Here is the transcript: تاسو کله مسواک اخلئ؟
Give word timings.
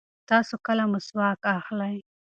تاسو 0.29 0.55
کله 0.65 0.83
مسواک 0.93 1.41
اخلئ؟ 1.57 1.95